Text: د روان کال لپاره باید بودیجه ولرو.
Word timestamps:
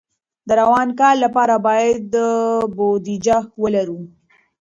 د 0.47 0.49
روان 0.61 0.89
کال 0.99 1.15
لپاره 1.25 1.55
باید 1.67 2.07
بودیجه 2.77 3.37
ولرو. 3.61 3.99